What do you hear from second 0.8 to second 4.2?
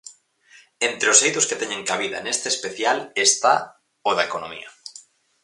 Entre os eidos que teñen cabida neste especial está o